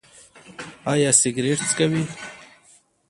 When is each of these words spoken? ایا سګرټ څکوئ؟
ایا 0.91 1.11
سګرټ 1.21 1.59
څکوئ؟ 1.69 2.03